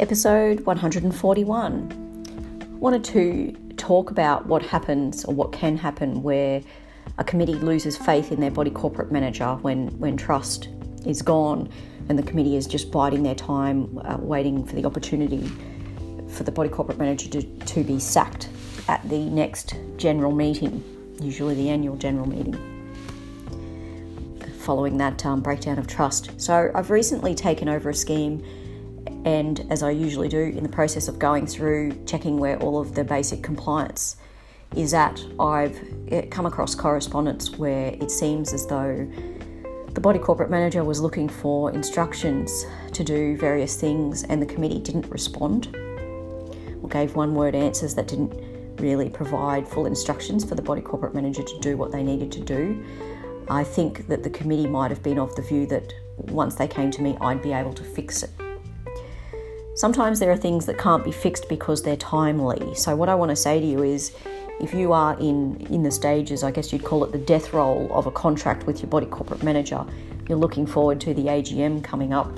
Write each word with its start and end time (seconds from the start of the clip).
episode 0.00 0.60
141. 0.60 2.78
Wanted 2.78 3.02
to 3.04 3.52
talk 3.76 4.12
about 4.12 4.46
what 4.46 4.62
happens 4.62 5.24
or 5.24 5.34
what 5.34 5.52
can 5.52 5.76
happen 5.76 6.22
where 6.22 6.62
a 7.18 7.24
committee 7.24 7.56
loses 7.56 7.96
faith 7.96 8.30
in 8.30 8.40
their 8.40 8.52
body 8.52 8.70
corporate 8.70 9.10
manager 9.10 9.56
when, 9.62 9.88
when 9.98 10.16
trust 10.16 10.68
is 11.04 11.20
gone 11.20 11.68
and 12.08 12.16
the 12.16 12.22
committee 12.22 12.54
is 12.54 12.68
just 12.68 12.92
biding 12.92 13.24
their 13.24 13.34
time, 13.34 13.98
uh, 14.04 14.16
waiting 14.20 14.64
for 14.64 14.76
the 14.76 14.84
opportunity 14.84 15.50
for 16.28 16.44
the 16.44 16.52
body 16.52 16.68
corporate 16.68 16.98
manager 16.98 17.28
to, 17.28 17.42
to 17.42 17.82
be 17.82 17.98
sacked 17.98 18.48
at 18.86 19.06
the 19.08 19.18
next 19.18 19.74
general 19.96 20.30
meeting, 20.30 20.84
usually 21.20 21.56
the 21.56 21.70
annual 21.70 21.96
general 21.96 22.28
meeting, 22.28 22.54
following 24.60 24.96
that 24.96 25.26
um, 25.26 25.40
breakdown 25.40 25.76
of 25.76 25.88
trust. 25.88 26.40
So 26.40 26.70
I've 26.72 26.90
recently 26.90 27.34
taken 27.34 27.68
over 27.68 27.90
a 27.90 27.94
scheme 27.94 28.44
and 29.24 29.66
as 29.70 29.82
I 29.82 29.90
usually 29.90 30.28
do 30.28 30.38
in 30.40 30.62
the 30.62 30.68
process 30.68 31.08
of 31.08 31.18
going 31.18 31.46
through 31.46 31.92
checking 32.06 32.38
where 32.38 32.58
all 32.58 32.80
of 32.80 32.94
the 32.94 33.04
basic 33.04 33.42
compliance 33.42 34.16
is 34.76 34.94
at, 34.94 35.22
I've 35.40 35.80
come 36.30 36.46
across 36.46 36.74
correspondence 36.74 37.50
where 37.52 37.88
it 38.00 38.10
seems 38.10 38.52
as 38.52 38.66
though 38.66 39.10
the 39.94 40.00
body 40.00 40.18
corporate 40.18 40.50
manager 40.50 40.84
was 40.84 41.00
looking 41.00 41.28
for 41.28 41.72
instructions 41.72 42.64
to 42.92 43.02
do 43.02 43.36
various 43.36 43.80
things 43.80 44.22
and 44.24 44.40
the 44.40 44.46
committee 44.46 44.78
didn't 44.78 45.08
respond 45.08 45.74
or 46.82 46.88
gave 46.88 47.16
one 47.16 47.34
word 47.34 47.54
answers 47.54 47.94
that 47.94 48.06
didn't 48.06 48.32
really 48.80 49.08
provide 49.08 49.66
full 49.66 49.86
instructions 49.86 50.44
for 50.44 50.54
the 50.54 50.62
body 50.62 50.80
corporate 50.80 51.14
manager 51.14 51.42
to 51.42 51.58
do 51.60 51.76
what 51.76 51.90
they 51.90 52.02
needed 52.02 52.30
to 52.30 52.40
do. 52.40 52.84
I 53.48 53.64
think 53.64 54.06
that 54.08 54.22
the 54.22 54.30
committee 54.30 54.66
might 54.68 54.90
have 54.90 55.02
been 55.02 55.18
of 55.18 55.34
the 55.34 55.42
view 55.42 55.66
that 55.66 55.92
once 56.16 56.54
they 56.54 56.68
came 56.68 56.90
to 56.92 57.02
me, 57.02 57.16
I'd 57.20 57.42
be 57.42 57.52
able 57.52 57.72
to 57.72 57.82
fix 57.82 58.22
it. 58.22 58.30
Sometimes 59.78 60.18
there 60.18 60.32
are 60.32 60.36
things 60.36 60.66
that 60.66 60.76
can't 60.76 61.04
be 61.04 61.12
fixed 61.12 61.48
because 61.48 61.84
they're 61.84 61.96
timely. 61.96 62.74
So, 62.74 62.96
what 62.96 63.08
I 63.08 63.14
want 63.14 63.28
to 63.28 63.36
say 63.36 63.60
to 63.60 63.64
you 63.64 63.84
is 63.84 64.12
if 64.60 64.74
you 64.74 64.92
are 64.92 65.16
in, 65.20 65.56
in 65.70 65.84
the 65.84 65.90
stages, 65.92 66.42
I 66.42 66.50
guess 66.50 66.72
you'd 66.72 66.82
call 66.82 67.04
it 67.04 67.12
the 67.12 67.18
death 67.18 67.52
roll 67.52 67.88
of 67.92 68.06
a 68.06 68.10
contract 68.10 68.66
with 68.66 68.80
your 68.82 68.90
body 68.90 69.06
corporate 69.06 69.44
manager, 69.44 69.86
you're 70.28 70.36
looking 70.36 70.66
forward 70.66 71.00
to 71.02 71.14
the 71.14 71.26
AGM 71.26 71.84
coming 71.84 72.12
up 72.12 72.36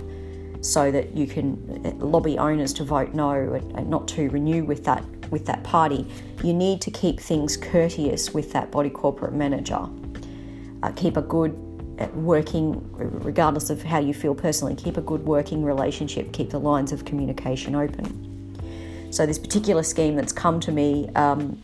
so 0.60 0.90
that 0.90 1.16
you 1.16 1.26
can 1.26 1.80
uh, 1.86 2.04
lobby 2.04 2.36
owners 2.36 2.74
to 2.74 2.84
vote 2.84 3.14
no 3.14 3.30
and 3.30 3.88
not 3.88 4.06
to 4.08 4.28
renew 4.28 4.62
with 4.62 4.84
that 4.84 5.02
with 5.30 5.46
that 5.46 5.64
party. 5.64 6.06
You 6.44 6.52
need 6.52 6.82
to 6.82 6.90
keep 6.90 7.18
things 7.20 7.56
courteous 7.56 8.34
with 8.34 8.52
that 8.52 8.70
body 8.70 8.90
corporate 8.90 9.32
manager. 9.32 9.88
Uh, 10.82 10.92
keep 10.92 11.16
a 11.16 11.22
good 11.22 11.56
working, 12.14 12.80
regardless 12.96 13.70
of 13.70 13.82
how 13.82 13.98
you 13.98 14.14
feel 14.14 14.34
personally, 14.34 14.74
keep 14.74 14.96
a 14.96 15.00
good 15.00 15.24
working 15.24 15.64
relationship, 15.64 16.32
keep 16.32 16.50
the 16.50 16.60
lines 16.60 16.92
of 16.92 17.04
communication 17.04 17.74
open. 17.74 18.26
So, 19.10 19.26
this 19.26 19.38
particular 19.38 19.82
scheme 19.82 20.16
that's 20.16 20.32
come 20.32 20.60
to 20.60 20.72
me, 20.72 21.08
um, 21.16 21.62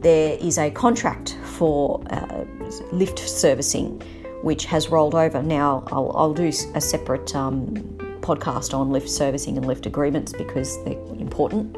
there 0.00 0.38
is 0.40 0.58
a 0.58 0.70
contract 0.70 1.36
for 1.44 2.02
uh, 2.10 2.44
lift 2.92 3.18
servicing 3.18 4.02
which 4.42 4.64
has 4.66 4.88
rolled 4.88 5.14
over. 5.14 5.42
Now, 5.42 5.84
I'll, 5.90 6.12
I'll 6.14 6.34
do 6.34 6.46
a 6.46 6.80
separate 6.80 7.34
um, 7.34 7.74
podcast 8.20 8.72
on 8.74 8.90
lift 8.90 9.08
servicing 9.08 9.56
and 9.56 9.66
lift 9.66 9.86
agreements 9.86 10.32
because 10.32 10.82
they're 10.84 10.92
important. 11.18 11.76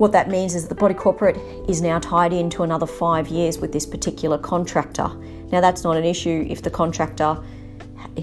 What 0.00 0.12
that 0.12 0.30
means 0.30 0.54
is 0.54 0.62
that 0.62 0.70
the 0.70 0.80
body 0.80 0.94
corporate 0.94 1.36
is 1.68 1.82
now 1.82 1.98
tied 1.98 2.32
into 2.32 2.62
another 2.62 2.86
five 2.86 3.28
years 3.28 3.58
with 3.58 3.70
this 3.70 3.84
particular 3.84 4.38
contractor. 4.38 5.08
Now, 5.52 5.60
that's 5.60 5.84
not 5.84 5.98
an 5.98 6.04
issue 6.04 6.46
if 6.48 6.62
the 6.62 6.70
contractor 6.70 7.36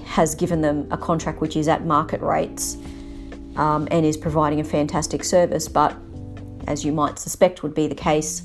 has 0.05 0.33
given 0.33 0.61
them 0.61 0.87
a 0.89 0.97
contract 0.97 1.39
which 1.39 1.55
is 1.55 1.67
at 1.67 1.85
market 1.85 2.19
rates 2.21 2.77
um, 3.57 3.87
and 3.91 4.07
is 4.07 4.17
providing 4.17 4.59
a 4.59 4.63
fantastic 4.63 5.23
service, 5.23 5.67
but 5.67 5.95
as 6.65 6.83
you 6.83 6.91
might 6.91 7.19
suspect 7.19 7.61
would 7.61 7.75
be 7.75 7.85
the 7.85 7.93
case, 7.93 8.41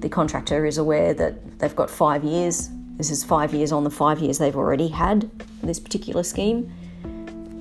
the 0.00 0.10
contractor 0.10 0.66
is 0.66 0.76
aware 0.76 1.14
that 1.14 1.58
they've 1.60 1.74
got 1.74 1.88
five 1.88 2.22
years. 2.24 2.68
This 2.98 3.10
is 3.10 3.24
five 3.24 3.54
years 3.54 3.72
on 3.72 3.84
the 3.84 3.90
five 3.90 4.18
years 4.18 4.36
they've 4.36 4.54
already 4.54 4.88
had 4.88 5.30
this 5.62 5.80
particular 5.80 6.22
scheme. 6.22 6.70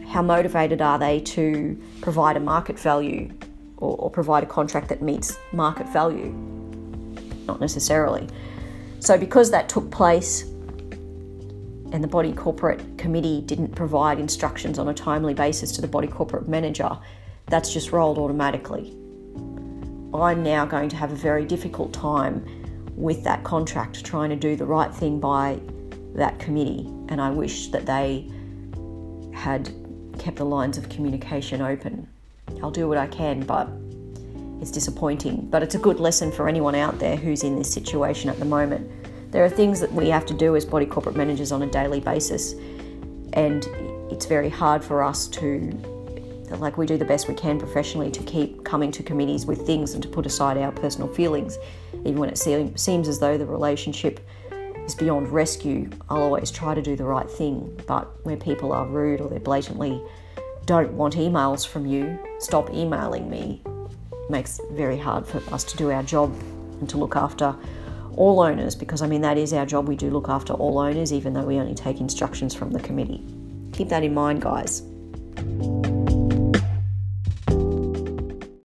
How 0.10 0.22
motivated 0.22 0.81
are 0.81 1.00
they 1.00 1.22
to 1.22 1.81
provide 2.02 2.36
a 2.36 2.42
market 2.42 2.78
value 2.78 3.31
or, 3.80 3.96
or 3.98 4.10
provide 4.10 4.44
a 4.44 4.48
contract 4.48 4.90
that 4.90 5.02
meets 5.02 5.38
market 5.52 5.88
value. 5.92 6.32
Not 7.48 7.60
necessarily. 7.60 8.28
So, 9.00 9.18
because 9.18 9.50
that 9.52 9.70
took 9.70 9.90
place 9.90 10.44
and 11.92 12.04
the 12.04 12.08
body 12.08 12.32
corporate 12.34 12.98
committee 12.98 13.42
didn't 13.42 13.76
provide 13.76 14.20
instructions 14.20 14.78
on 14.78 14.90
a 14.90 14.94
timely 14.94 15.34
basis 15.34 15.72
to 15.72 15.82
the 15.82 15.88
body 15.88 16.08
corporate 16.08 16.48
manager, 16.48 16.90
that's 17.48 17.74
just 17.74 17.92
rolled 17.92 18.18
automatically. 18.18 18.96
I'm 20.14 20.44
now 20.44 20.66
going 20.66 20.90
to 20.90 20.96
have 20.96 21.12
a 21.12 21.16
very 21.16 21.46
difficult 21.46 21.94
time 21.94 22.46
with 22.96 23.24
that 23.24 23.44
contract 23.44 24.04
trying 24.04 24.30
to 24.30 24.36
do 24.36 24.56
the 24.56 24.66
right 24.66 24.94
thing 24.94 25.20
by 25.20 25.60
that 26.16 26.38
committee, 26.40 26.86
and 27.08 27.22
I 27.22 27.30
wish 27.30 27.68
that 27.70 27.86
they 27.86 28.30
had 29.34 29.74
kept 30.20 30.38
the 30.38 30.46
lines 30.46 30.78
of 30.78 30.90
communication 30.90 31.62
open. 31.62 32.08
I'll 32.62 32.72
do 32.72 32.88
what 32.88 32.98
I 32.98 33.08
can, 33.08 33.42
but 33.42 33.70
it's 34.62 34.72
disappointing. 34.72 35.48
But 35.50 35.64
it's 35.64 35.76
a 35.76 35.80
good 35.80 36.00
lesson 36.00 36.32
for 36.32 36.50
anyone 36.50 36.76
out 36.76 37.00
there 37.00 37.16
who's 37.16 37.44
in 37.44 37.56
this 37.56 37.72
situation 37.72 38.30
at 38.30 38.40
the 38.40 38.46
moment. 38.46 38.90
There 39.32 39.46
are 39.46 39.50
things 39.50 39.80
that 39.80 39.94
we 39.94 40.10
have 40.10 40.26
to 40.26 40.34
do 40.34 40.56
as 40.56 40.66
body 40.66 40.86
corporate 40.86 41.16
managers 41.16 41.52
on 41.52 41.62
a 41.62 41.68
daily 41.68 42.00
basis, 42.00 42.54
and 43.34 43.66
it's 44.12 44.26
very 44.26 44.50
hard 44.50 44.84
for 44.84 45.04
us 45.04 45.28
to, 45.28 45.72
like, 46.58 46.78
we 46.78 46.86
do 46.86 46.98
the 46.98 47.06
best 47.06 47.28
we 47.28 47.36
can 47.36 47.60
professionally 47.60 48.10
to 48.12 48.24
keep 48.24 48.66
coming 48.66 48.92
to 48.92 49.04
committees 49.04 49.46
with 49.46 49.66
things 49.66 49.94
and 49.94 50.02
to 50.02 50.10
put 50.10 50.26
aside 50.26 50.58
our 50.58 50.72
personal 50.72 51.08
feelings, 51.08 51.60
even 51.94 52.18
when 52.18 52.30
it 52.30 52.38
seems 52.40 53.08
as 53.08 53.20
though 53.20 53.38
the 53.38 53.46
relationship 53.46 54.20
is 54.52 54.96
beyond 54.96 55.30
rescue. 55.30 55.88
I'll 56.10 56.24
always 56.24 56.50
try 56.50 56.74
to 56.74 56.81
do 56.81 56.96
the 56.96 57.04
right 57.04 57.30
thing, 57.30 57.80
but 57.86 58.26
where 58.26 58.36
people 58.36 58.74
are 58.74 58.88
rude 58.88 59.22
or 59.22 59.30
they're 59.30 59.40
blatantly 59.40 60.02
don't 60.69 60.94
want 60.94 61.16
emails 61.16 61.66
from 61.68 61.88
you, 61.88 62.19
stop 62.38 62.72
emailing 62.72 63.28
me. 63.28 63.59
It 63.66 64.30
makes 64.30 64.59
it 64.59 64.69
very 64.74 65.00
hard 65.00 65.25
for 65.25 65.41
us 65.52 65.63
to 65.63 65.75
do 65.75 65.90
our 65.90 66.03
job 66.03 66.31
and 66.80 66.88
to 66.90 66.97
look 67.00 67.16
after 67.16 67.56
all 68.16 68.40
owners 68.40 68.75
because 68.75 69.02
I 69.02 69.07
mean 69.07 69.22
that 69.22 69.35
is 69.35 69.52
our 69.52 69.66
job. 69.66 69.88
We 69.88 69.96
do 69.96 70.12
look 70.12 70.30
after 70.30 70.53
all 70.53 70.78
owners 70.78 71.12
even 71.12 71.34
though 71.34 71.41
we 71.41 71.57
only 71.57 71.74
take 71.74 72.00
instructions 72.00 72.53
from 72.53 72.69
the 72.69 72.80
committee. 72.81 73.25
Keep 73.74 73.90
that 73.90 74.03
in 74.03 74.13
mind, 74.13 74.44
guys. 74.44 74.84